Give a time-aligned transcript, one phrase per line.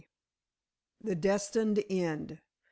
[1.03, 2.39] THE DESTINED END.